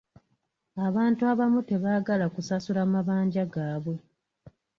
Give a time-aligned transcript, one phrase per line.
[0.87, 3.95] Abantu abamu tebaagala kusasula mabanja gaabwe.